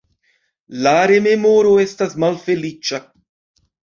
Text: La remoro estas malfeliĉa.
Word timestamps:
La 0.85 0.93
remoro 1.11 1.75
estas 1.85 2.17
malfeliĉa. 2.25 3.03